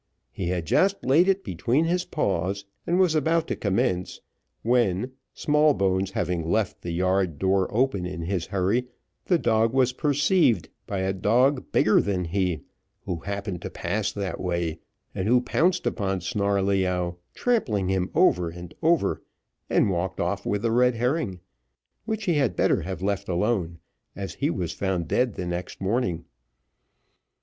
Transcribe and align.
He 0.31 0.47
had 0.47 0.65
just 0.65 1.05
laid 1.05 1.27
it 1.27 1.43
between 1.43 1.85
his 1.85 2.05
paws, 2.05 2.65
and 2.87 2.97
was 2.99 3.13
about 3.13 3.47
to 3.49 3.55
commence, 3.55 4.19
when 4.63 5.11
Smallbones, 5.35 6.09
having 6.13 6.49
left 6.49 6.81
the 6.81 6.89
yard 6.89 7.37
door 7.37 7.67
open 7.71 8.07
in 8.07 8.23
his 8.23 8.47
hurry, 8.47 8.87
the 9.25 9.37
dog 9.37 9.73
was 9.73 9.93
perceived 9.93 10.69
by 10.87 11.01
a 11.01 11.13
dog 11.13 11.71
bigger 11.71 12.01
than 12.01 12.25
he, 12.25 12.63
who 13.05 13.17
happened 13.19 13.61
to 13.61 13.69
pass 13.69 14.11
that 14.11 14.41
way, 14.41 14.79
and 15.13 15.27
who 15.27 15.39
pounced 15.39 15.85
upon 15.85 16.19
Snarleyyow, 16.19 17.17
trampling 17.35 17.87
him 17.87 18.09
over 18.15 18.49
and 18.49 18.73
over, 18.81 19.21
and 19.69 19.91
walked 19.91 20.19
off 20.19 20.47
with 20.47 20.63
the 20.63 20.71
red 20.71 20.95
herring, 20.95 21.41
which 22.05 22.23
he 22.23 22.33
had 22.33 22.55
better 22.55 22.81
have 22.81 23.03
left 23.03 23.29
alone, 23.29 23.77
as 24.15 24.33
he 24.33 24.49
was 24.49 24.71
found 24.73 25.07
dead 25.07 25.35
the 25.35 25.45
next 25.45 25.79
morning. 25.79 26.25